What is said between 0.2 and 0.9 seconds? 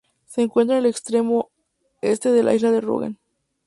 Se encuentra en el